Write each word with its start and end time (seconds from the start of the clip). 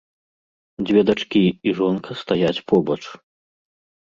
Дзве 0.87 1.01
дачкі 1.09 1.41
і 1.49 1.69
жонка 1.81 2.17
стаяць 2.23 2.55
побач. 2.73 2.99